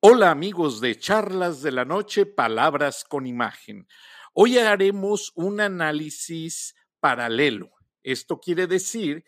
[0.00, 3.88] Hola amigos de Charlas de la Noche, Palabras con Imagen.
[4.32, 7.72] Hoy haremos un análisis paralelo.
[8.04, 9.24] Esto quiere decir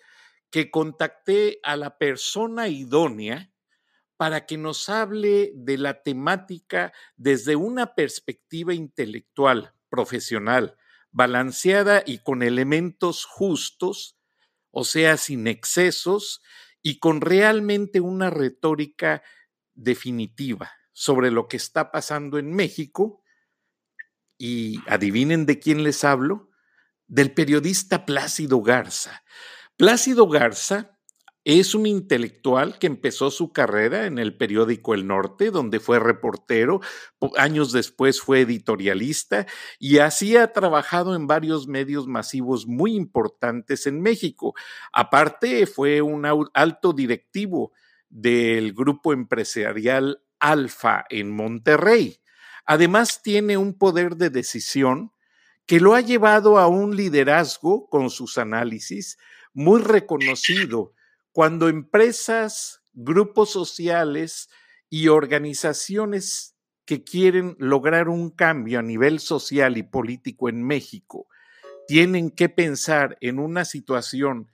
[0.48, 3.52] que contacté a la persona idónea
[4.16, 10.76] para que nos hable de la temática desde una perspectiva intelectual, profesional,
[11.10, 14.16] balanceada y con elementos justos,
[14.70, 16.42] o sea, sin excesos
[16.80, 19.24] y con realmente una retórica
[19.82, 23.22] definitiva sobre lo que está pasando en México
[24.38, 26.50] y adivinen de quién les hablo,
[27.06, 29.22] del periodista Plácido Garza.
[29.76, 30.96] Plácido Garza
[31.44, 36.80] es un intelectual que empezó su carrera en el periódico El Norte, donde fue reportero,
[37.36, 39.46] años después fue editorialista
[39.78, 44.54] y así ha trabajado en varios medios masivos muy importantes en México.
[44.92, 47.72] Aparte, fue un alto directivo
[48.10, 52.20] del grupo empresarial Alfa en Monterrey.
[52.66, 55.12] Además, tiene un poder de decisión
[55.66, 59.18] que lo ha llevado a un liderazgo con sus análisis
[59.52, 60.92] muy reconocido
[61.32, 64.50] cuando empresas, grupos sociales
[64.88, 71.28] y organizaciones que quieren lograr un cambio a nivel social y político en México
[71.86, 74.48] tienen que pensar en una situación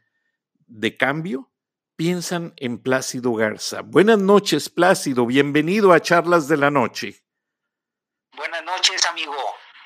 [0.67, 1.51] de cambio,
[1.97, 3.81] piensan en Plácido Garza.
[3.81, 5.27] Buenas noches, Plácido.
[5.27, 7.25] Bienvenido a Charlas de la Noche.
[8.37, 9.35] Buenas noches, amigo.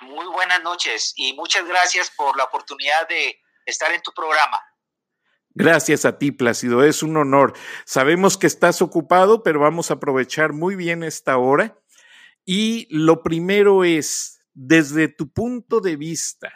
[0.02, 4.58] Muy buenas noches y muchas gracias por la oportunidad de estar en tu programa.
[5.50, 6.84] Gracias a ti, Plácido.
[6.84, 7.54] Es un honor.
[7.84, 11.78] Sabemos que estás ocupado, pero vamos a aprovechar muy bien esta hora.
[12.44, 16.52] Y lo primero es, desde tu punto de vista,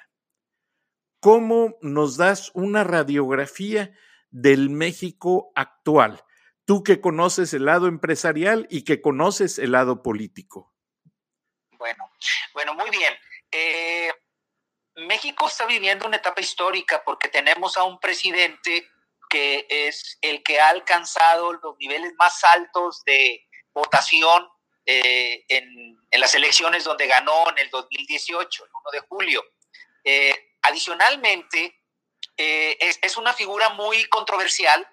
[1.20, 3.92] ¿cómo nos das una radiografía
[4.34, 6.24] del México actual?
[6.64, 10.74] Tú que conoces el lado empresarial y que conoces el lado político.
[11.78, 12.10] Bueno,
[12.52, 13.14] bueno, muy bien.
[13.50, 14.12] Eh,
[14.96, 18.88] México está viviendo una etapa histórica porque tenemos a un presidente
[19.30, 24.48] que es el que ha alcanzado los niveles más altos de votación
[24.86, 29.44] eh, en, las elecciones donde ganó en el 2018, el 1 de julio.
[30.02, 31.83] Eh, adicionalmente,
[32.36, 34.86] eh, es, una figura muy controversial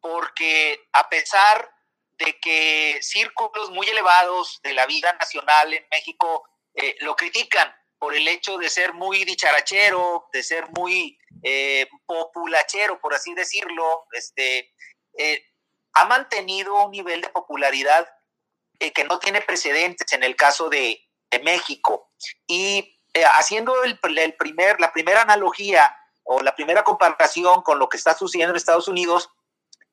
[0.00, 1.72] porque a pesar
[2.18, 6.44] de que círculos muy elevados de la vida nacional en México
[6.74, 13.00] eh, lo critican por el hecho de ser muy dicharachero, de ser muy eh, populachero,
[13.00, 14.72] por así decirlo, este,
[15.92, 18.08] ha mantenido un nivel de popularidad
[18.80, 21.00] que no tiene precedentes en el caso de,
[21.44, 22.10] México.
[22.46, 27.96] Y haciendo el, el, primer, la primera analogía o la primera comparación con lo que
[27.96, 29.30] está sucediendo en Estados Unidos,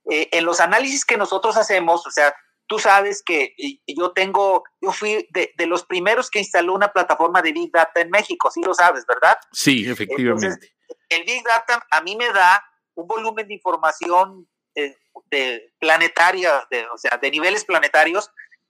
[0.10, 2.34] eh, en los análisis que nosotros hacemos, o sea,
[2.68, 3.56] tú sabes que
[3.88, 8.12] yo tengo, yo fui de, los primeros que instaló una plataforma de Big Data en
[8.12, 9.38] México, sí lo sabes, ¿verdad?
[9.52, 10.74] Sí, efectivamente.
[11.10, 12.64] el Big Data a mí me da
[12.94, 14.96] un volumen de información eh,
[15.32, 18.30] de planetaria, de, o sea, de niveles planetarios,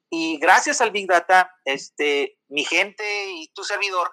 [0.09, 4.11] y gracias al Big Data, este, mi gente y tu servidor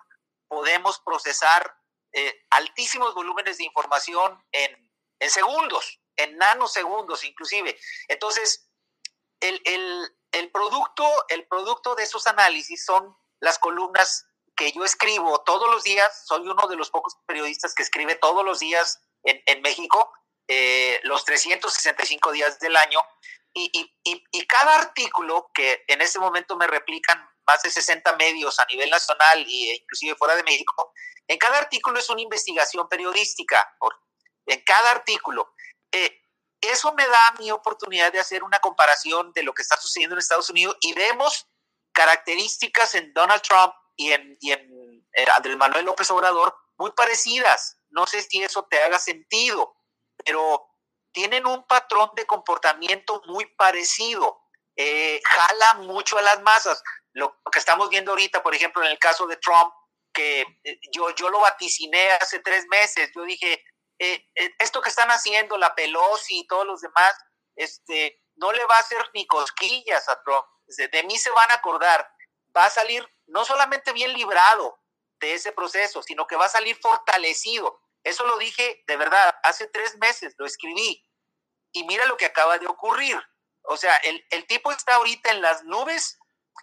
[0.49, 1.75] podemos procesar
[2.19, 4.75] eh, altísimos volúmenes de información en,
[5.29, 7.79] segundos, en nanosegundos inclusive.
[8.09, 8.71] Entonces,
[9.41, 14.25] el, producto, el producto de esos análisis son las columnas
[14.57, 16.27] que yo escribo todos los días.
[16.27, 20.11] Soy uno de los pocos periodistas que escribe todos los días en, México,
[20.49, 23.01] eh, los 365 días del año.
[23.53, 23.71] Y,
[24.05, 28.91] y, cada artículo que en ese momento me replican más de 60 medios a nivel
[28.91, 30.93] nacional e inclusive fuera de México,
[31.29, 33.77] en cada artículo es una investigación periodística,
[34.47, 35.55] en cada artículo.
[35.91, 36.23] Eh,
[36.61, 40.21] eso me da mi oportunidad de hacer una comparación de lo que está sucediendo en
[40.21, 41.49] Estados Unidos y vemos
[41.93, 47.79] características en Donald Trump y en, eh, Andrés Manuel López Obrador muy parecidas.
[47.91, 49.77] No sé si eso te haga sentido,
[50.25, 50.69] pero
[51.13, 54.39] tienen un patrón de comportamiento muy parecido.
[54.77, 56.83] Eh, jala mucho a las masas.
[57.17, 59.73] Lo que estamos viendo ahorita, por ejemplo, en el caso de Trump,
[60.13, 63.65] que eh, yo, yo lo vaticiné hace tres meses, yo dije,
[63.99, 67.15] eh, eh, esto que están haciendo la Pelosi y todos los demás,
[67.55, 70.45] este, no le va a hacer ni cosquillas a Trump.
[70.67, 72.07] De mí se van a acordar.
[72.55, 74.79] Va a salir no solamente bien librado
[75.19, 77.81] de ese proceso, sino que va a salir fortalecido.
[78.05, 81.03] Eso lo dije de verdad, hace tres meses lo escribí.
[81.73, 83.19] Y mira lo que acaba de ocurrir.
[83.63, 86.19] O sea, el, el tipo está ahorita en las nubes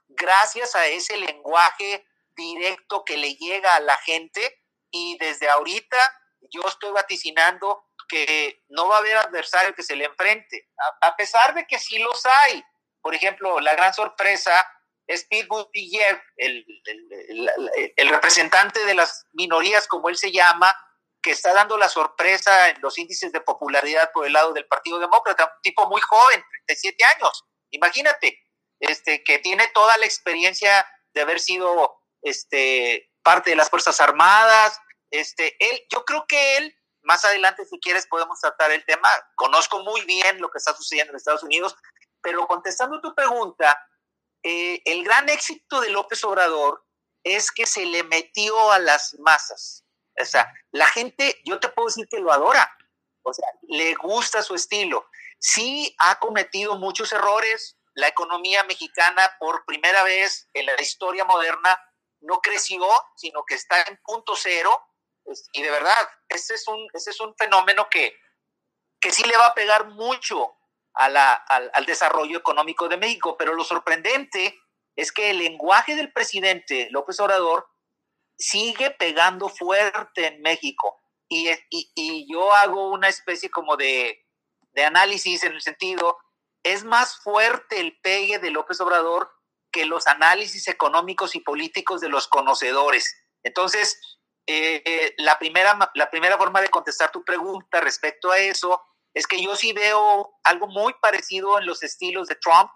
[0.07, 2.05] gracias a ese lenguaje
[2.35, 4.61] directo que le llega a la gente.
[4.91, 5.97] Y desde ahorita
[6.51, 10.69] yo estoy vaticinando que no va a haber adversario que se le enfrente,
[11.01, 12.63] a, pesar de que sí los hay,
[13.01, 14.53] por ejemplo, la gran sorpresa
[15.07, 16.65] es Pete Buttigieg, el,
[17.97, 20.75] el, representante de las minorías, como él se llama,
[21.21, 24.99] que está dando la sorpresa en los índices de popularidad por el lado del Partido
[24.99, 28.42] Demócrata, un tipo muy joven, 37 años, imagínate,
[28.83, 34.79] este, que tiene toda la experiencia de haber sido este, parte de las Fuerzas Armadas,
[35.09, 39.83] este, él, yo creo que él, más adelante si quieres podemos tratar el tema, conozco
[39.83, 41.75] muy bien lo que está sucediendo en Estados Unidos,
[42.21, 43.79] pero contestando tu pregunta,
[44.43, 46.85] eh, el gran éxito de López Obrador
[47.23, 49.85] es que se le metió a las masas.
[50.19, 52.69] O sea, la gente, yo te puedo decir que lo adora.
[53.23, 55.05] O sea, le gusta su estilo.
[55.39, 57.77] Sí ha cometido muchos errores.
[57.95, 61.79] La economía mexicana por primera vez en la historia moderna
[62.21, 62.85] no creció,
[63.15, 64.81] sino que está en punto cero.
[65.53, 68.15] Y de verdad, ese es un, ese es un fenómeno que,
[68.99, 70.55] que sí le va a pegar mucho
[70.93, 73.35] al, desarrollo económico de México.
[73.37, 74.59] Pero lo sorprendente
[74.95, 77.67] es que el lenguaje del presidente López Obrador
[78.37, 80.99] sigue pegando fuerte en México.
[81.29, 84.23] Y, y, yo hago una especie como de,
[84.73, 86.17] de, análisis en el sentido,
[86.63, 89.31] es más fuerte el pegue de López Obrador
[89.71, 93.15] que los análisis económicos y políticos de los conocedores.
[93.43, 93.99] Entonces,
[94.45, 98.81] eh, la, primera, la primera forma de contestar tu pregunta respecto a eso
[99.13, 102.69] es que yo sí veo algo muy parecido en los estilos de Trump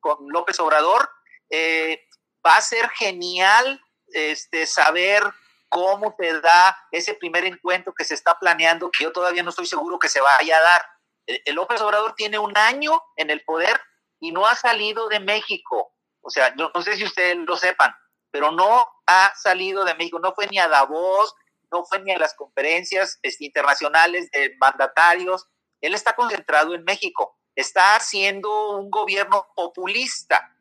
[0.00, 1.08] con López Obrador.
[1.50, 2.06] Eh,
[2.44, 5.22] va a ser genial este, saber
[5.68, 9.66] cómo te da ese primer encuentro que se está planeando, que yo todavía no estoy
[9.66, 10.82] seguro que se vaya a dar.
[11.26, 13.80] El, López Obrador tiene un año en el poder
[14.20, 15.92] y no ha salido de México.
[16.20, 17.94] O sea, no, sé si ustedes lo sepan,
[18.30, 21.34] pero no ha salido de México, no fue ni a Davos,
[21.70, 25.46] no fue ni a las conferencias este, internacionales de mandatarios,
[25.80, 30.52] él está concentrado en México, está haciendo un gobierno populista,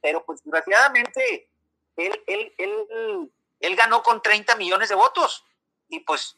[0.00, 1.50] pero pues desgraciadamente
[1.96, 3.30] él, él, él,
[3.60, 5.44] él ganó con 30 millones de votos
[5.88, 6.36] y pues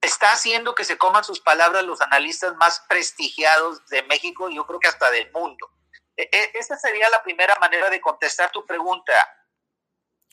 [0.00, 4.66] está haciendo que se coman sus palabras los analistas más prestigiados de México y yo
[4.66, 5.70] creo que hasta del mundo.
[6.16, 9.12] E, e, esa sería la primera manera de contestar tu pregunta.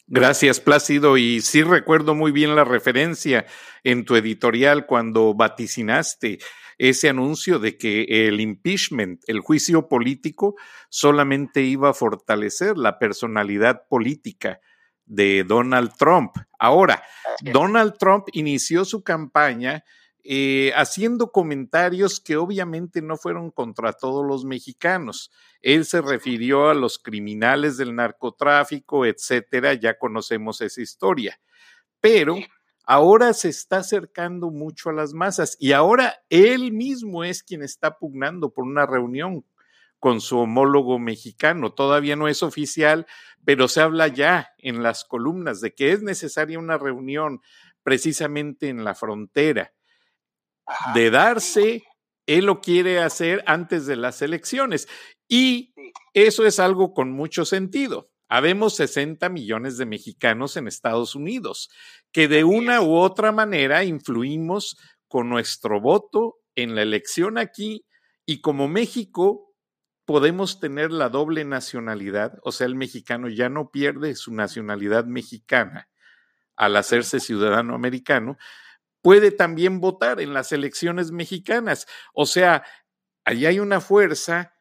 [0.07, 1.17] Gracias, Plácido.
[1.17, 3.45] Y sí recuerdo muy bien la referencia
[3.83, 6.39] en tu editorial cuando vaticinaste
[6.77, 10.55] ese anuncio de que el impeachment, el juicio político,
[10.89, 14.61] solamente iba a fortalecer la personalidad política
[15.07, 16.35] de Donald Trump.
[16.59, 17.03] Ahora,
[17.41, 19.83] Donald Trump inició su campaña
[20.29, 25.31] eh, haciendo comentarios que obviamente no fueron contra todos los mexicanos.
[25.61, 31.39] Él se refirió a los criminales del narcotráfico, etcétera, ya conocemos esa historia.
[32.01, 32.35] Pero
[32.83, 37.97] ahora se está acercando mucho a las masas y ahora él mismo es quien está
[37.97, 39.45] pugnando por una reunión
[39.99, 41.73] con su homólogo mexicano.
[41.73, 43.07] Todavía no es oficial,
[43.45, 47.41] pero se habla ya en las columnas de que es necesaria una reunión
[47.83, 49.73] precisamente en la frontera
[50.93, 51.83] de darse,
[52.25, 54.87] él lo quiere hacer antes de las elecciones.
[55.27, 55.73] Y
[56.13, 58.09] eso es algo con mucho sentido.
[58.29, 61.69] Habemos 60 millones de mexicanos en Estados Unidos
[62.11, 64.77] que de una u otra manera influimos
[65.07, 67.85] con nuestro voto en la elección aquí
[68.25, 69.46] y como México
[70.07, 75.89] podemos tener la doble nacionalidad, o sea, el mexicano ya no pierde su nacionalidad mexicana
[76.55, 78.37] al hacerse ciudadano americano,
[79.01, 81.87] puede también votar en las elecciones mexicanas.
[82.13, 82.63] O sea,
[83.25, 84.53] ahí hay una fuerza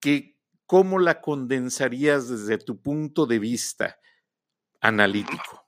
[0.00, 4.00] que, ¿cómo la condensarías desde tu punto de vista
[4.80, 5.63] analítico?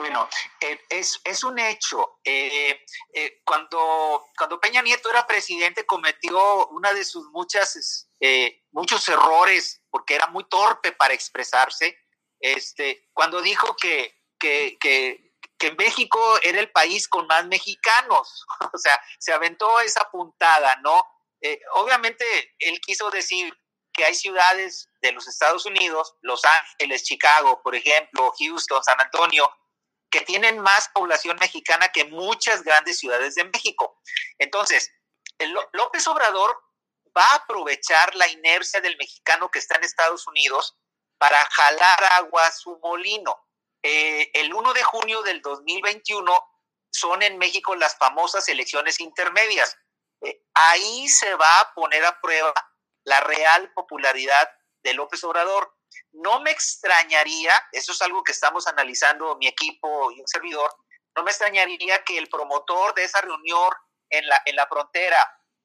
[0.00, 0.30] Bueno,
[0.60, 2.20] eh, es, un hecho.
[2.24, 8.08] Eh, eh, cuando, cuando Peña Nieto era presidente cometió una de sus muchas,
[8.70, 11.98] muchos errores porque era muy torpe para expresarse.
[12.40, 18.78] Este, cuando dijo que, que, que que México era el país con más mexicanos, o
[18.78, 21.04] sea, se aventó esa puntada, ¿no?
[21.42, 22.24] Eh, obviamente
[22.58, 23.54] él quiso decir
[23.92, 29.50] que hay ciudades de los Estados Unidos, Los Ángeles, Chicago, por ejemplo, Houston, San Antonio,
[30.10, 34.00] que tienen más población mexicana que muchas grandes ciudades de México.
[34.38, 34.90] Entonces,
[35.72, 36.60] López Obrador
[37.16, 40.76] va a aprovechar la inercia del mexicano que está en Estados Unidos
[41.18, 43.36] para jalar agua a su molino.
[43.82, 46.36] Eh, el 1 de junio del 2021
[46.90, 49.76] son en México las famosas elecciones intermedias.
[50.22, 52.52] Eh, ahí se va a poner a prueba
[53.04, 54.50] la real popularidad
[54.82, 55.74] de López Obrador.
[56.12, 60.70] No me extrañaría, eso es algo que estamos analizando mi equipo y un servidor,
[61.16, 63.70] no me extrañaría que el promotor de esa reunión
[64.10, 65.18] en la, en la frontera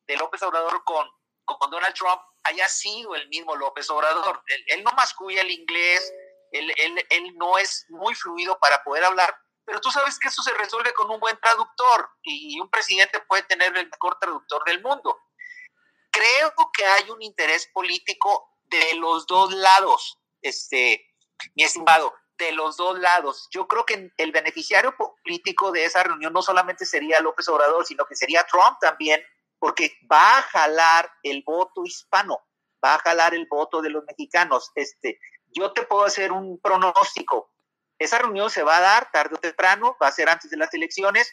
[0.07, 1.07] de López Obrador con,
[1.45, 4.43] con Donald Trump haya sido el mismo López Obrador.
[4.67, 6.13] Él, no masculla el inglés,
[6.51, 6.71] él,
[7.09, 10.93] él, no es muy fluido para poder hablar, pero tú sabes que eso se resuelve
[10.93, 15.19] con un buen traductor y un presidente puede tener el mejor traductor del mundo.
[16.11, 21.05] Creo que hay un interés político de los dos lados, este,
[21.55, 23.47] mi estimado, de los dos lados.
[23.51, 28.05] Yo creo que el beneficiario político de esa reunión no solamente sería López Obrador, sino
[28.05, 29.21] que sería Trump también,
[29.59, 32.39] porque va a jalar el voto hispano,
[32.83, 34.71] va a jalar el voto de los mexicanos.
[34.75, 37.51] Este, yo te puedo hacer un pronóstico.
[37.97, 40.73] Esa reunión se va a dar tarde o temprano, va a ser antes de las
[40.73, 41.31] elecciones,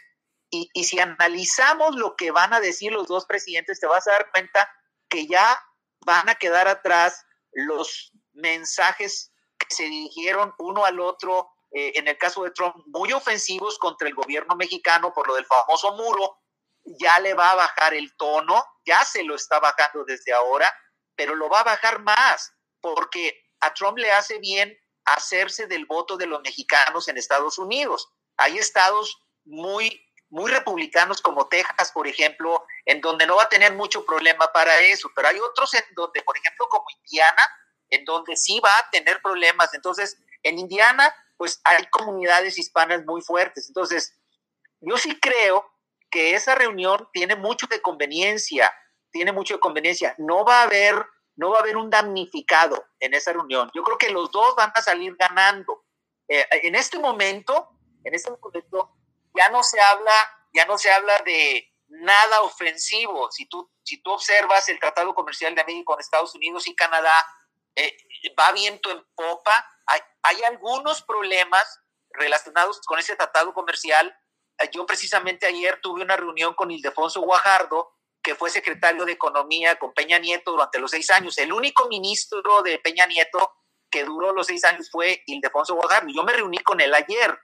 [0.48, 4.12] y, y si analizamos lo que van a decir los dos presidentes, te vas a
[4.12, 4.70] dar cuenta
[5.08, 5.58] que ya
[6.04, 12.18] van a quedar atrás los mensajes que se dirigieron uno al otro, eh, en el
[12.18, 16.38] caso de Trump, muy ofensivos contra el gobierno mexicano por lo del famoso muro,
[16.84, 20.72] ya le va a bajar el tono, ya se lo está bajando desde ahora,
[21.14, 26.16] pero lo va a bajar más, porque a Trump le hace bien hacerse del voto
[26.16, 28.08] de los mexicanos en Estados Unidos.
[28.36, 33.74] Hay estados muy, muy republicanos como Texas, por ejemplo, en donde no va a tener
[33.74, 37.42] mucho problema para eso, pero hay otros en donde, por ejemplo, como Indiana,
[37.90, 39.74] en donde sí va a tener problemas.
[39.74, 43.68] Entonces, en Indiana, pues hay comunidades hispanas muy fuertes.
[43.68, 44.18] Entonces,
[44.80, 45.70] yo sí creo
[46.10, 48.72] que esa reunión tiene mucho de conveniencia,
[49.10, 50.14] tiene mucho de conveniencia.
[50.16, 50.94] No va a haber,
[51.36, 53.70] no va a haber un damnificado en esa reunión.
[53.74, 55.84] Yo creo que los dos van a salir ganando.
[56.26, 57.68] Eh, en este momento,
[58.02, 58.96] en este momento,
[59.34, 60.14] ya no se habla,
[60.52, 63.30] ya no se habla de nada ofensivo.
[63.30, 67.26] Si tú, si tú observas el Tratado Comercial de México con Estados Unidos y Canadá,
[67.74, 67.96] eh,
[68.38, 69.66] va viento en popa.
[69.86, 74.14] Hay, hay algunos problemas relacionados con ese tratado comercial.
[74.58, 79.78] Eh, yo precisamente ayer tuve una reunión con Ildefonso Guajardo, que fue secretario de Economía
[79.78, 81.36] con Peña Nieto durante los seis años.
[81.38, 83.52] El único ministro de Peña Nieto
[83.90, 86.08] que duró los seis años fue Ildefonso Guajardo.
[86.14, 87.38] Yo me reuní con él ayer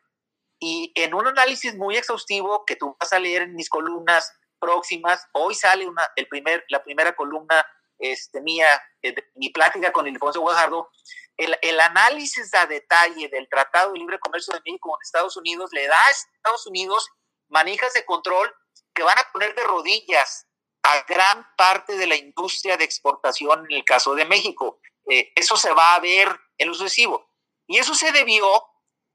[0.61, 5.27] y en un análisis muy exhaustivo que tú vas a leer en mis columnas próximas,
[5.33, 5.87] hoy sale
[6.17, 7.65] el primer, la primera columna
[7.99, 8.67] este, mía,
[9.03, 10.91] eh, mi plática con Ildefonso Guajardo,
[11.37, 15.71] el, el, análisis a detalle del Tratado de Libre Comercio de México con Estados Unidos
[15.73, 17.09] le da a Estados Unidos
[17.49, 18.53] manijas de control
[18.93, 20.49] que van a poner de rodillas
[20.83, 24.81] a gran parte de la industria de exportación en el caso de México.
[25.09, 27.31] Eh, eso se va a ver en lo sucesivo.
[27.67, 28.45] Y eso se debió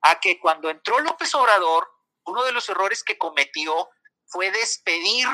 [0.03, 1.89] a que cuando entró López Obrador,
[2.25, 3.89] uno de los errores que cometió
[4.27, 5.27] fue despedir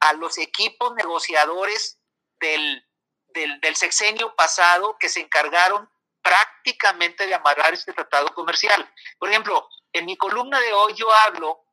[0.00, 1.98] a los equipos negociadores
[2.40, 2.86] del,
[3.28, 5.88] del, sexenio pasado que se encargaron
[6.22, 8.92] prácticamente de amarrar este tratado comercial.
[9.18, 11.64] Por ejemplo, en mi columna de hoy yo hablo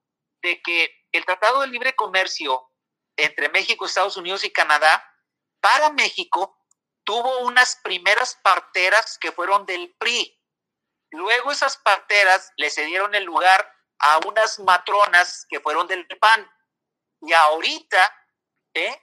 [0.41, 2.70] de que el Tratado de Libre Comercio
[3.15, 5.03] entre México, Estados Unidos y Canadá,
[5.60, 6.58] para México,
[7.03, 10.37] tuvo unas primeras parteras que fueron del PRI.
[11.18, 16.48] Luego esas parteras le cedieron el lugar a unas matronas que fueron del PAN.
[17.22, 18.16] Y ahorita,
[18.76, 19.02] ¿eh?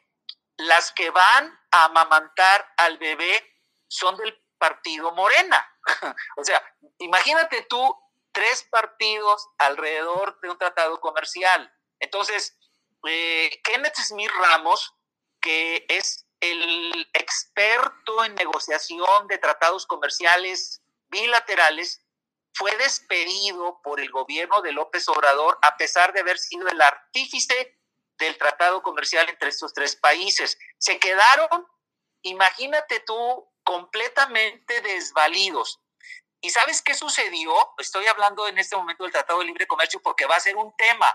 [0.57, 3.45] las que van a amamantar al bebé
[3.89, 5.69] son del partido Morena.
[6.37, 6.63] o sea,
[6.99, 7.97] imagínate tú
[8.31, 11.73] tres partidos alrededor de un tratado comercial.
[11.99, 12.57] Entonces,
[13.09, 14.95] eh, Kenneth Smith Ramos,
[15.41, 22.04] que es el experto en negociación de tratados comerciales bilaterales,
[22.55, 27.79] fue despedido por el gobierno de López Obrador a pesar de haber sido el artífice
[28.19, 30.57] del tratado comercial entre estos tres países.
[30.79, 31.67] Se quedaron,
[32.23, 35.81] imagínate tú, completamente desvalidos.
[36.41, 37.55] ¿Y sabes qué sucedió?
[37.79, 40.75] Estoy hablando en este momento del Tratado de Libre Comercio porque va a ser un
[40.77, 41.07] tema.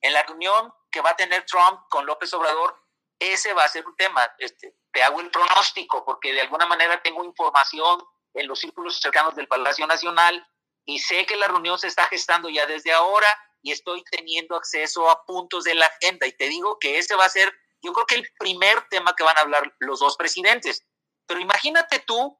[0.00, 2.82] En la reunión que va a tener Trump con López Obrador,
[3.18, 4.28] ese va a ser un tema.
[4.38, 9.36] Este, te hago el pronóstico porque de alguna manera tengo información en los círculos cercanos
[9.36, 10.49] del Palacio Nacional
[10.84, 13.28] y sé que la reunión se está gestando ya desde ahora
[13.62, 16.26] y estoy teniendo acceso a puntos de la agenda.
[16.26, 19.24] Y te digo que ese va a ser, yo creo que el primer tema que
[19.24, 20.86] van a hablar los dos presidentes.
[21.26, 22.38] Pero imagínate tú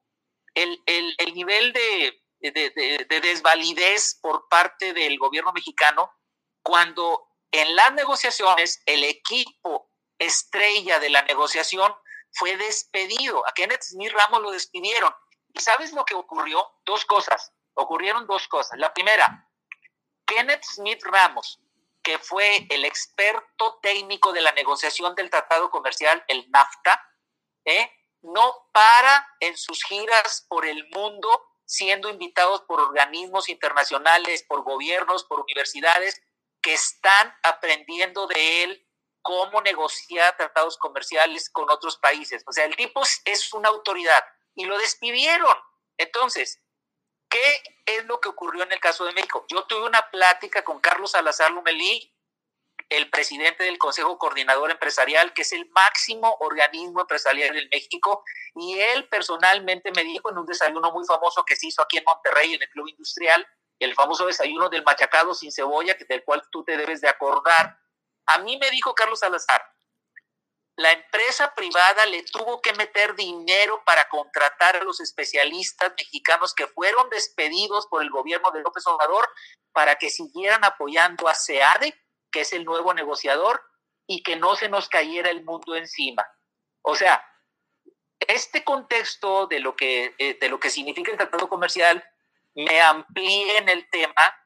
[0.53, 6.11] el, el, el nivel de, de, de, desvalidez por parte del gobierno mexicano
[6.63, 11.93] cuando en las negociaciones el equipo estrella de la negociación
[12.33, 13.45] fue despedido.
[13.47, 15.13] A Kenneth Smith Ramos lo despidieron.
[15.53, 16.65] ¿Y sabes lo que ocurrió?
[16.85, 17.51] Dos cosas.
[17.73, 18.77] Ocurrieron dos cosas.
[18.79, 19.49] La primera,
[20.25, 21.59] Kenneth Smith Ramos,
[22.03, 27.01] que fue el experto técnico de la negociación del tratado comercial, el NAFTA,
[27.65, 27.91] ¿eh?
[28.21, 31.29] no para en sus giras por el mundo
[31.65, 36.21] siendo invitados por organismos internacionales, por gobiernos, por universidades
[36.61, 38.87] que están aprendiendo de él
[39.21, 42.43] cómo negocia tratados comerciales con otros países.
[42.45, 44.21] O sea, el tipo es una autoridad
[44.53, 45.55] y lo despidieron.
[45.97, 46.61] Entonces,
[47.31, 49.45] ¿qué es lo que ocurrió en el caso de México?
[49.47, 52.13] Yo tuve una plática con Carlos Salazar Lumelí,
[52.89, 58.23] el presidente del Consejo Coordinador Empresarial, que es el máximo organismo empresarial en México,
[58.55, 62.03] y él personalmente me dijo en un desayuno muy famoso que se hizo aquí en
[62.03, 63.47] Monterrey, en el Club Industrial,
[63.79, 67.79] el famoso desayuno del machacado sin cebolla, del cual tú te debes de acordar.
[68.25, 69.63] A mí me dijo Carlos Salazar,
[70.77, 76.67] la empresa privada le tuvo que meter dinero para contratar a los especialistas mexicanos que
[76.67, 79.29] fueron despedidos por el gobierno de López Obrador
[79.73, 81.93] para que siguieran apoyando a SEADE,
[82.31, 83.61] que es el nuevo negociador,
[84.07, 86.25] y que no se nos cayera el mundo encima.
[86.81, 87.23] O sea,
[88.19, 92.03] este contexto de lo que, eh, de lo que significa el tratado comercial
[92.55, 94.40] me amplía en el tema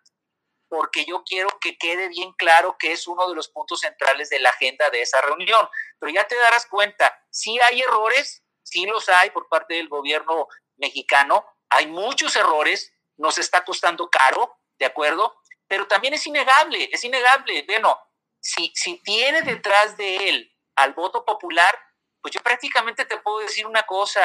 [0.76, 4.40] porque yo quiero que quede bien claro que es uno de los puntos centrales de
[4.40, 5.70] la agenda de esa reunión.
[5.98, 10.50] Pero ya te darás cuenta, si hay errores, sí los hay por parte del gobierno
[10.76, 15.40] mexicano, hay muchos errores, nos está costando caro, ¿de acuerdo?
[15.66, 17.64] Pero también es innegable, es innegable.
[17.66, 17.98] Bueno,
[18.42, 21.74] si, si tiene detrás de él al voto popular,
[22.22, 24.22] pues yo prácticamente te puedo decir una cosa,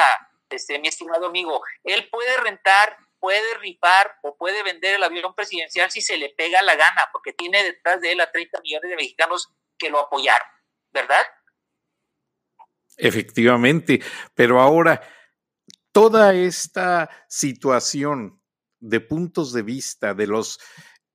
[0.49, 5.89] este, mi estimado amigo, él puede rentar puede rifar o puede vender el avión presidencial
[5.91, 8.95] si se le pega la gana, porque tiene detrás de él a 30 millones de
[8.97, 10.47] mexicanos que lo apoyaron,
[10.91, 11.23] ¿verdad?
[12.97, 14.01] Efectivamente,
[14.35, 15.01] pero ahora
[15.91, 18.41] toda esta situación
[18.79, 20.59] de puntos de vista de los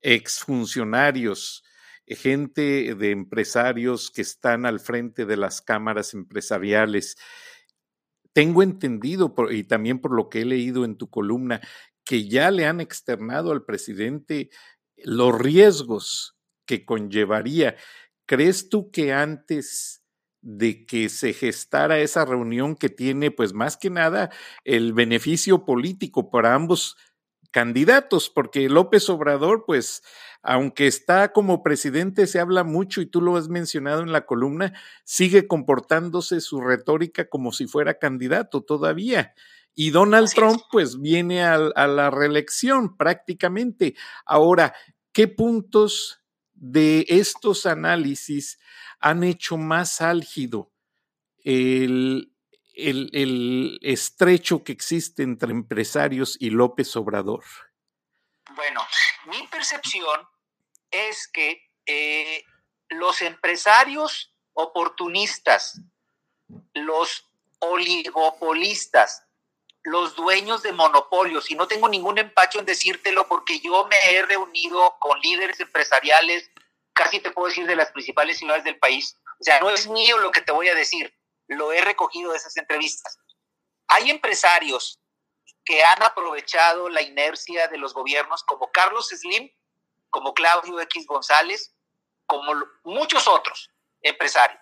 [0.01, 1.65] exfuncionarios,
[2.07, 7.17] gente de empresarios que están al frente de las cámaras empresariales,
[8.33, 11.61] tengo entendido, y también por lo que he leído en tu columna,
[12.07, 14.49] que ya le han externado al presidente
[14.97, 17.77] los riesgos que conllevaría.
[18.27, 20.03] ¿Crees tú que antes
[20.41, 24.31] de que se gestara esa reunión que tiene, pues más que nada,
[24.65, 26.97] el beneficio político para ambos
[27.51, 30.03] candidatos, porque López Obrador, pues,
[30.43, 34.73] aunque está como presidente, se habla mucho y tú lo has mencionado en la columna,
[35.05, 39.35] sigue comportándose su retórica como si fuera candidato todavía.
[39.79, 43.95] Y Donald Trump, pues, viene a, la reelección prácticamente.
[44.25, 44.75] Ahora,
[45.13, 46.23] ¿qué puntos
[46.55, 48.59] de estos análisis
[49.01, 50.73] han hecho más álgido
[51.45, 52.33] el,
[52.73, 57.45] el, estrecho que existe entre empresarios y López Obrador?
[58.55, 58.81] Bueno,
[59.27, 60.27] mi percepción
[60.91, 62.43] es que eh,
[62.89, 65.83] los empresarios oportunistas,
[66.73, 69.26] los oligopolistas,
[69.87, 74.21] los dueños de monopolios, y no tengo ningún empacho en decírtelo porque yo me he
[74.23, 76.51] reunido con líderes empresariales,
[76.93, 79.17] casi te puedo decir de las principales ciudades del país.
[79.39, 82.39] O sea, no es mío lo que te voy a decir, lo he recogido de
[82.39, 83.17] esas entrevistas.
[83.87, 84.99] Hay empresarios
[85.65, 89.49] que han aprovechado la inercia de los gobiernos como Carlos Slim,
[90.11, 91.77] como Claudio X González,
[92.27, 93.71] como muchos otros
[94.01, 94.61] empresarios,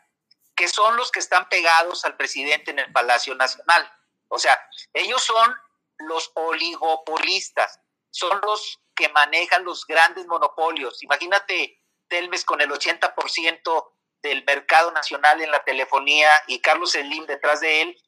[0.54, 3.90] que son los que están pegados al presidente en el Palacio Nacional
[4.28, 4.58] o sea,
[4.92, 5.54] ellos son
[5.98, 11.02] los oligopolistas, son los que manejan los grandes monopolios.
[11.02, 17.60] Imagínate Telmes con el 80% del mercado nacional en la telefonía y Carlos Slim detrás
[17.60, 18.02] de él.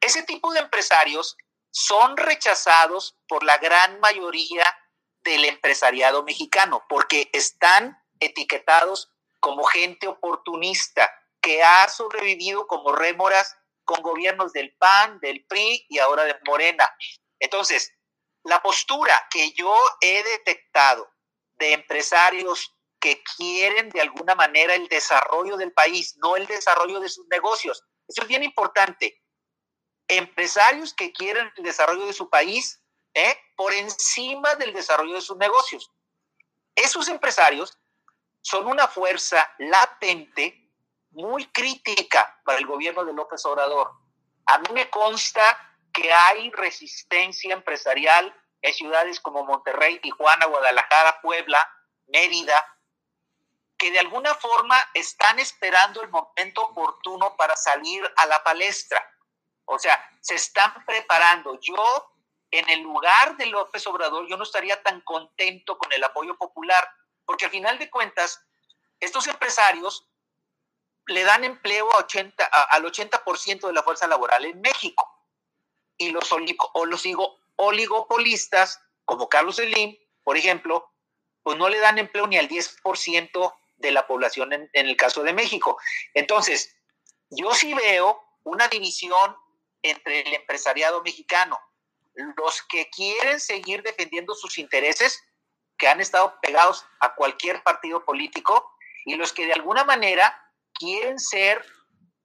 [0.00, 1.36] Ese tipo de empresarios
[1.70, 4.64] son rechazados por la gran mayoría
[5.20, 13.56] del empresariado mexicano porque están etiquetados como gente oportunista que ha sobrevivido como rémoras
[13.88, 16.94] con gobiernos del PAN, del PRI y ahora de Morena.
[17.40, 17.90] Entonces,
[18.44, 21.10] la postura que yo he detectado
[21.56, 27.08] de empresarios que quieren de alguna manera el desarrollo del país, no el desarrollo de
[27.08, 27.82] sus negocios.
[28.06, 29.22] Eso es bien importante.
[30.06, 32.82] Empresarios que quieren el desarrollo de su país
[33.14, 33.38] ¿eh?
[33.56, 35.90] por encima del desarrollo de sus negocios.
[36.74, 37.78] Esos empresarios
[38.42, 40.67] son una fuerza latente
[41.18, 43.92] muy crítica para el gobierno de López Obrador.
[44.46, 45.42] A mí me consta
[45.92, 51.58] que hay resistencia empresarial en ciudades como Monterrey, Tijuana, Guadalajara, Puebla,
[52.06, 52.64] Mérida,
[53.76, 59.04] que de alguna forma están esperando el momento oportuno para salir a la palestra.
[59.64, 61.58] O sea, se están preparando.
[61.60, 62.12] Yo,
[62.50, 66.88] en el lugar de López Obrador, yo no estaría tan contento con el apoyo popular,
[67.24, 68.40] porque al final de cuentas,
[69.00, 70.08] estos empresarios
[71.08, 75.04] le dan empleo a 80, al 80% de la fuerza laboral en México.
[75.96, 76.30] Y los,
[76.72, 77.04] o los
[77.56, 80.92] oligopolistas, como Carlos Slim, por ejemplo,
[81.42, 85.32] pues no le dan empleo ni al 10% de la población en el caso de
[85.32, 85.78] México.
[86.14, 86.76] Entonces,
[87.30, 89.36] yo sí veo una división
[89.82, 91.58] entre el empresariado mexicano,
[92.14, 95.22] los que quieren seguir defendiendo sus intereses,
[95.76, 100.47] que han estado pegados a cualquier partido político, y los que de alguna manera
[100.78, 101.64] quieren ser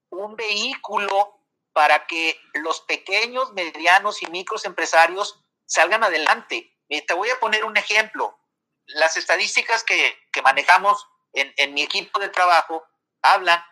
[0.10, 1.39] un vehículo
[1.74, 6.72] para que los pequeños, medianos y micros empresarios salgan adelante.
[6.88, 8.38] te voy a poner un ejemplo.
[8.86, 12.86] Las estadísticas que, manejamos en, en, mi equipo de trabajo
[13.22, 13.63] hablan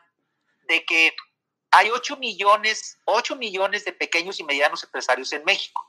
[0.63, 1.15] de que
[1.69, 5.87] hay 8 millones, 8 millones de pequeños y medianos empresarios en México.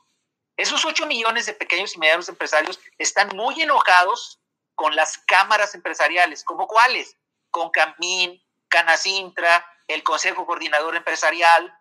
[0.55, 4.39] Esos 8 millones de pequeños y medianos empresarios están muy enojados
[4.75, 7.17] con las cámaras empresariales, como cuáles,
[7.49, 8.42] con Camín,
[8.73, 11.71] Canacintra, el Consejo Coordinador Empresarial,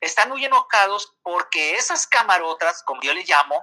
[0.00, 3.60] están muy enojados porque esas camarotas, como yo les llamo,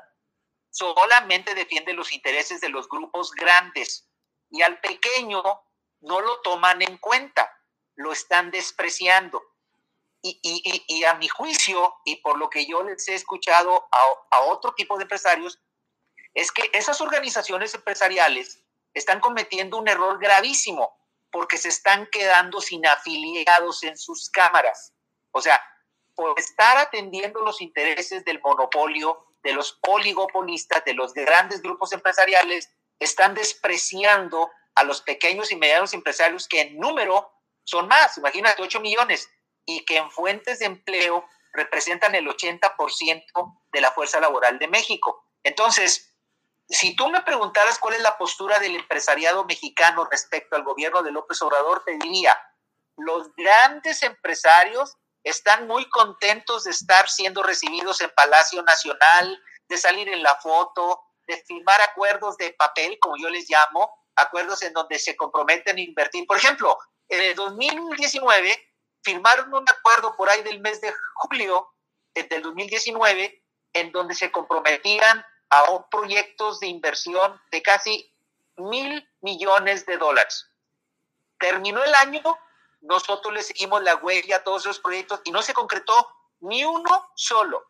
[0.70, 4.10] solamente defienden los intereses de los grupos grandes
[4.50, 5.42] y al pequeño
[6.02, 7.50] no lo toman en cuenta,
[7.96, 9.42] lo están despreciando.
[10.22, 14.74] Y, a mi juicio, y por lo que yo les he escuchado a, a otro
[14.74, 15.58] tipo de empresarios,
[16.34, 18.62] es que esas organizaciones empresariales
[18.94, 20.97] están cometiendo un error gravísimo
[21.32, 24.94] porque se están quedando sin afiliados en sus cámaras.
[25.32, 25.62] O sea,
[26.16, 32.70] por estar atendiendo los intereses del monopolio, de los oligopolistas, de los grandes grupos empresariales,
[33.00, 37.32] están despreciando a los pequeños y medianos empresarios que en número
[37.64, 39.30] son más, imagínate, 8 millones,
[39.66, 45.24] y que en fuentes de empleo representan el 80% de la fuerza laboral de México.
[45.44, 46.17] Entonces,
[46.70, 51.12] si tú me preguntaras cuál es la postura del empresariado mexicano respecto al gobierno de
[51.12, 52.38] López Obrador, te diría,
[52.98, 60.10] los grandes empresarios están muy contentos de estar siendo recibidos en Palacio Nacional, de salir
[60.10, 65.00] en la foto, de firmar acuerdos de papel, como yo les llamo, acuerdos en donde
[65.00, 66.26] se comprometen a invertir.
[66.26, 66.78] Por ejemplo,
[67.10, 71.70] en el 2019 firmaron un acuerdo por ahí del mes de julio
[72.14, 78.12] del 2019 en donde se comprometían a proyectos de inversión de casi
[78.58, 80.50] mil millones de dólares.
[81.40, 82.22] Terminó el año,
[82.82, 87.12] nosotros le seguimos la huella a todos esos proyectos y no se concretó ni uno
[87.16, 87.64] solo.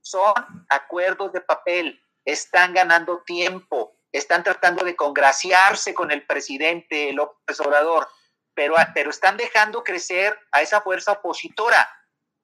[0.00, 0.34] Son
[0.68, 8.08] acuerdos de papel, están ganando tiempo, están tratando de congraciarse con el presidente López Obrador,
[8.54, 11.88] pero, pero están dejando crecer a esa fuerza opositora,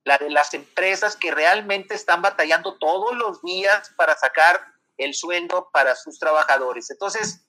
[0.05, 5.71] la de las empresas que realmente están batallando todos los días para sacar el sueldo
[5.73, 6.91] para sus trabajadores.
[6.91, 7.47] Entonces,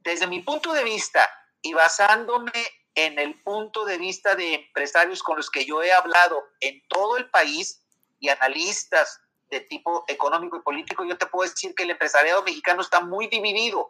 [0.00, 1.28] desde mi punto de vista
[1.62, 2.52] y basándome
[2.94, 7.16] en el punto de vista de empresarios con los que yo he hablado en todo
[7.16, 7.82] el país
[8.18, 12.82] y analistas de tipo económico y político, yo te puedo decir que el empresariado mexicano
[12.82, 13.88] está muy dividido,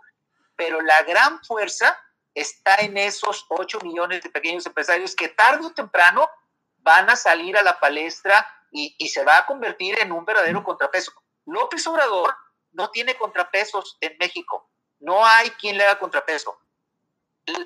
[0.55, 1.99] pero la gran fuerza
[2.35, 6.29] está en esos 8 millones de pequeños empresarios que tarde o temprano
[6.79, 10.63] van a salir a la palestra y, y se va a convertir en un verdadero
[10.63, 11.13] contrapeso.
[11.47, 12.35] López Obrador
[12.77, 14.69] no tiene contrapesos en México.
[15.01, 16.59] No hay quien le haga contrapeso.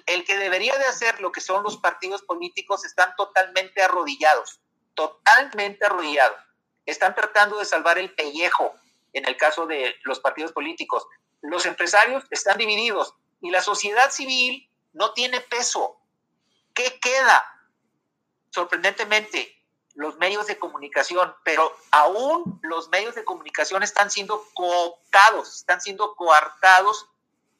[0.06, 4.60] El, que debería de hacer lo que son los partidos políticos están totalmente arrodillados,
[4.94, 6.38] totalmente arrodillados.
[6.86, 8.74] Están tratando de salvar el pellejo
[9.12, 11.06] en el caso de los partidos políticos.
[11.40, 15.98] Los empresarios están divididos y la sociedad civil no tiene peso.
[16.74, 17.42] ¿Qué queda?
[18.50, 19.59] Sorprendentemente,
[19.94, 26.14] los medios de comunicación, pero aún los medios de comunicación están siendo cooptados, están siendo
[26.14, 27.06] coartados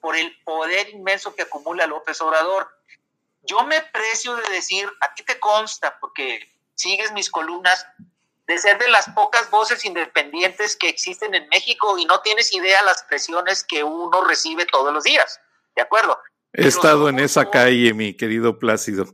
[0.01, 2.69] por el poder inmenso que acumula López Obrador.
[3.43, 7.87] Yo me precio de decir, a ti te consta, porque sigues mis columnas,
[8.47, 12.83] de ser de las pocas voces independientes que existen en México y no tienes idea
[12.83, 15.41] las presiones que uno recibe todos los días,
[15.77, 16.19] ¿de acuerdo?
[16.53, 19.07] He estado en esa calle, mi querido Plácido.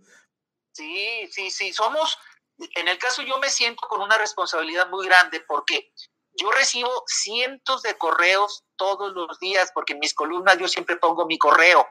[0.72, 2.18] Sí, sí, sí, somos
[2.58, 5.92] en el caso yo me siento con una responsabilidad muy grande porque
[6.32, 11.26] yo recibo cientos de correos todos los días porque en mis columnas yo siempre pongo
[11.26, 11.86] mi correo.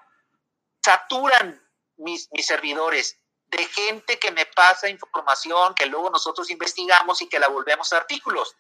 [0.83, 1.61] Saturan
[1.97, 7.39] mis, mis servidores de gente que me pasa información que luego nosotros investigamos y que
[7.39, 8.55] la volvemos a artículos.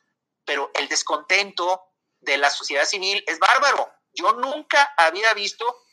[0.45, 1.83] Pero el descontento
[2.19, 3.91] de la sociedad civil es bárbaro.
[4.13, 5.83] Yo nunca había visto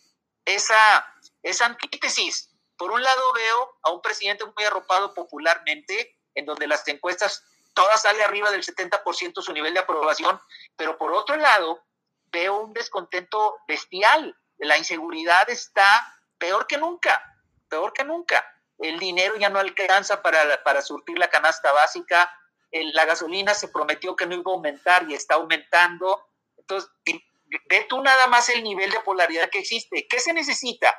[0.45, 1.07] esa,
[1.43, 6.87] esa antítesis por un lado veo a un presidente muy arropado popularmente, en donde las
[6.89, 10.41] encuestas todas sale arriba del 70% su nivel de aprobación,
[10.77, 11.85] pero por otro lado
[12.27, 14.37] veo un descontento bestial.
[14.59, 17.23] La inseguridad está peor que nunca,
[17.69, 18.47] peor que nunca.
[18.79, 22.31] El dinero ya no alcanza para, para surtir la canasta básica,
[22.73, 26.27] la gasolina se prometió que no iba a aumentar y está aumentando.
[26.57, 30.07] Entonces, ve tú nada más el nivel de polaridad que existe.
[30.09, 30.95] ¿Qué se necesita?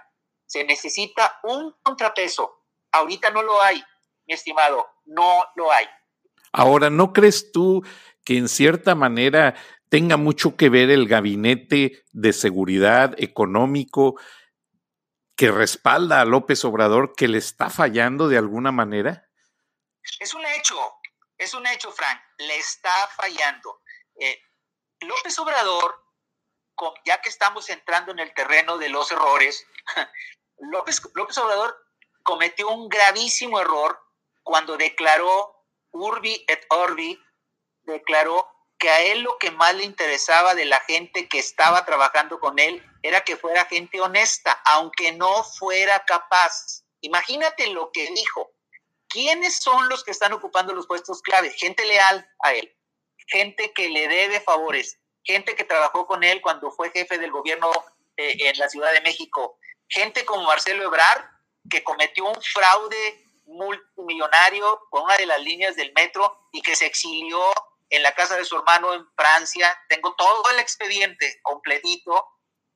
[0.54, 2.68] Se necesita un contrapeso.
[2.92, 3.84] Ahorita no lo hay,
[4.28, 5.88] mi estimado, no lo hay.
[6.52, 7.84] Ahora, ¿no crees tú
[8.24, 9.56] que en cierta manera
[9.90, 14.20] tenga mucho que ver el gabinete de seguridad económico
[15.36, 19.28] que respalda a López Obrador que le está fallando de alguna manera?
[20.20, 20.78] Es un hecho,
[21.36, 23.82] es un hecho, Frank, le está fallando.
[24.20, 24.40] Eh,
[25.00, 26.00] López Obrador,
[27.06, 29.66] ya que estamos entrando en el terreno de los errores,
[30.72, 31.78] López, López Obrador
[32.24, 34.00] cometió un gravísimo error
[34.44, 35.56] cuando declaró
[35.92, 37.20] Urbi et Orbi,
[37.84, 42.40] declaró que a él lo que más le interesaba de la gente que estaba trabajando
[42.40, 46.84] con él era que fuera gente honesta, aunque no fuera capaz.
[47.02, 48.52] Imagínate lo que dijo.
[49.08, 51.52] ¿Quiénes son los que están ocupando los puestos clave?
[51.52, 52.76] Gente leal a él,
[53.28, 57.72] gente que le debe favores, gente que trabajó con él cuando fue jefe del gobierno
[58.18, 61.24] eh, en la Ciudad de México, gente como Marcelo Ebrard,
[61.70, 66.86] que cometió un fraude multimillonario con una de las líneas del metro y que se
[66.86, 67.40] exilió
[67.90, 72.28] en la casa de su hermano en Francia, tengo todo el expediente completito,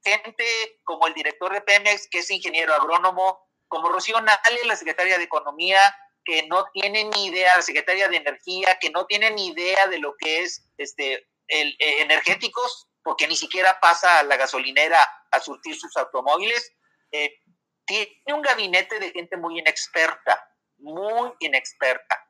[0.03, 0.45] gente
[0.83, 5.23] como el director de Pemex, que es ingeniero agrónomo, como Rocío Nale, la secretaria de
[5.23, 5.79] Economía,
[6.23, 9.97] que no tiene ni idea, la secretaria de Energía, que no tiene ni idea de
[9.97, 15.39] lo que es este, el, eh, energéticos, porque ni siquiera pasa a la gasolinera a
[15.39, 16.73] surtir sus automóviles.
[17.11, 17.41] Eh,
[17.85, 22.27] tiene un gabinete de gente muy inexperta, muy inexperta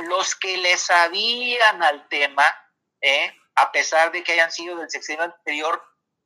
[0.00, 2.44] los que le sabían al tema,
[3.00, 3.34] ¿eh?
[3.54, 5.82] a pesar de que hayan sido del sexenio anterior,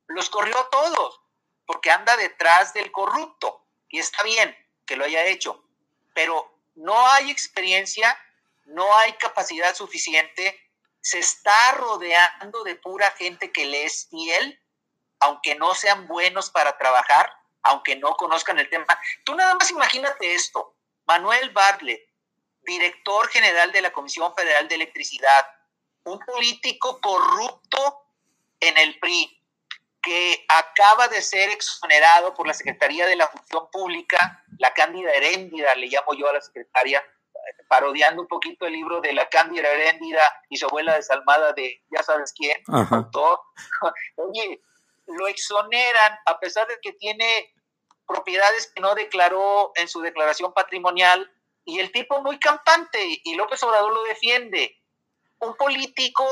[0.07, 1.21] los corrió a todos,
[1.65, 3.65] porque anda detrás del corrupto.
[3.89, 5.63] Y está bien que lo haya hecho,
[6.13, 8.17] pero no hay experiencia,
[8.65, 10.59] no hay capacidad suficiente,
[11.01, 14.59] se está rodeando de pura gente que le es fiel,
[15.19, 17.31] aunque no sean buenos para trabajar,
[17.65, 18.97] aunque no conozcan el tema.
[19.23, 20.75] Tú nada más imagínate esto,
[21.05, 22.07] Manuel Bartlett,
[22.61, 25.45] director general de la Comisión Federal de Electricidad,
[26.05, 28.05] un político corrupto
[28.59, 29.41] en el PRI,
[30.01, 35.73] que acaba de ser exonerado por la Secretaría de la Función Pública, la Cándida Heréndida,
[35.75, 37.03] le llamo yo a la secretaria,
[37.67, 42.03] parodiando un poquito el libro de la Cándida Heréndida y su abuela desalmada de ya
[42.03, 42.61] sabes quién,
[44.17, 44.61] Oye,
[45.07, 47.53] lo exoneran a pesar de que tiene
[48.07, 51.31] propiedades que no declaró en su declaración patrimonial
[51.65, 54.79] y el tipo muy campante, y López Obrador lo defiende,
[55.39, 56.25] un político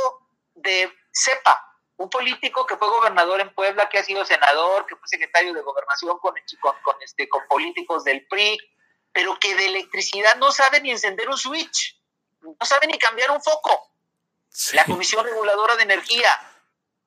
[0.53, 1.59] de cepa,
[1.97, 5.61] un político que fue gobernador en Puebla, que ha sido senador, que fue secretario de
[5.61, 6.35] gobernación con,
[6.83, 8.57] con, este, con políticos del PRI,
[9.11, 11.99] pero que de electricidad no sabe ni encender un switch,
[12.41, 13.91] no sabe ni cambiar un foco.
[14.73, 16.29] La Comisión Reguladora de Energía,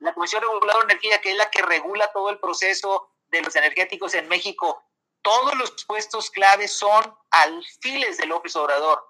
[0.00, 3.56] la Comisión Reguladora de Energía, que es la que regula todo el proceso de los
[3.56, 4.82] energéticos en México,
[5.22, 9.04] todos los puestos claves son alfiles de López Obrador.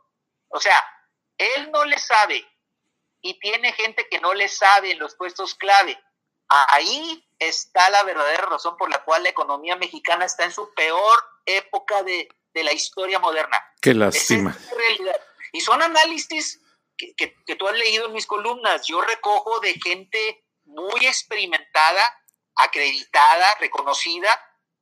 [0.49, 0.83] O sea,
[1.37, 2.47] él no le sabe
[3.21, 5.99] y tiene gente que no le sabe en los puestos clave.
[6.49, 11.19] Ahí está la verdadera razón por la cual la economía mexicana está en su peor
[11.45, 13.63] época de, la historia moderna.
[13.83, 14.57] Qué lástima.
[15.53, 16.63] Y son análisis
[16.97, 18.87] que, que tú has leído en mis columnas.
[18.87, 20.46] Yo recojo de gente
[20.77, 22.03] muy experimentada,
[22.55, 24.29] acreditada, reconocida,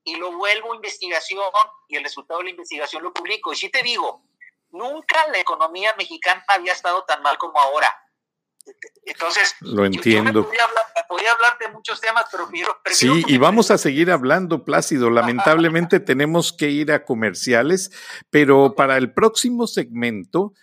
[0.05, 1.41] y lo vuelvo a investigación
[1.89, 3.53] y el resultado de la investigación lo publico.
[3.53, 4.23] Y sí te digo,
[4.71, 7.89] nunca la economía mexicana había estado tan mal como ahora.
[9.05, 10.45] Entonces, lo entiendo.
[10.45, 12.49] podría, hablar, de muchos temas, pero
[12.93, 15.11] Sí, y vamos a seguir hablando, Plácido.
[15.11, 17.91] Lamentablemente tenemos que ir a comerciales,
[18.31, 20.55] pero para el próximo segmento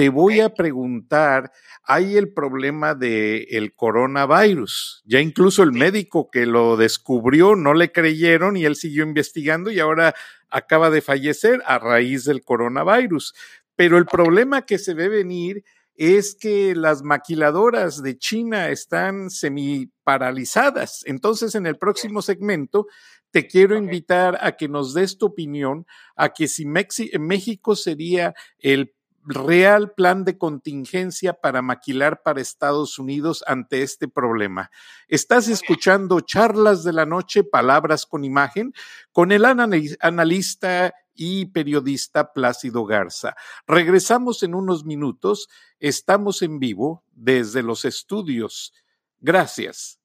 [0.00, 1.52] te voy a preguntar,
[1.84, 5.02] hay el problema del el coronavirus.
[5.04, 9.78] Ya incluso el médico que lo descubrió no le creyeron y él siguió investigando y
[9.78, 10.14] ahora
[10.48, 13.34] acaba de fallecer a raíz del coronavirus.
[13.76, 19.92] Pero el problema que se ve venir es que las maquiladoras de China están semi
[20.02, 21.02] paralizadas.
[21.04, 22.86] Entonces, en el próximo segmento,
[23.32, 25.86] te quiero invitar a que nos des tu opinión
[26.16, 33.44] a que si México sería el real plan de contingencia para maquilar para Estados Unidos
[33.46, 34.70] ante este problema.
[35.08, 38.72] Estás escuchando charlas de la noche, palabras con imagen,
[39.12, 43.36] con el analista y periodista Plácido Garza.
[43.66, 45.48] Regresamos en unos minutos.
[45.78, 48.72] Estamos en vivo desde los estudios.
[49.20, 49.99] Gracias.